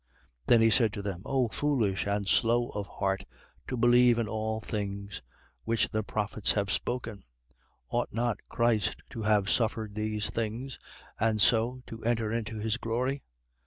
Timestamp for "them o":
1.03-1.47